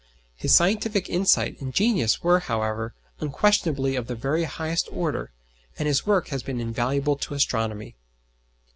[0.35, 5.31] His scientific insight and genius were however unquestionably of the very highest order,
[5.77, 7.95] and his work has been invaluable to astronomy.